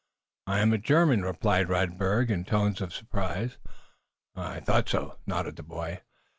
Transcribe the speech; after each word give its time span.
"I 0.47 0.61
am 0.61 0.81
German," 0.81 1.21
replied 1.21 1.67
Radberg, 1.69 2.31
in 2.31 2.39
a 2.41 2.43
tone 2.43 2.73
of 2.81 2.91
surprise. 2.91 3.59
"I 4.35 4.59
thought 4.59 4.89
so," 4.89 5.19
nodded 5.27 5.57
the 5.57 5.61
boy. 5.61 6.01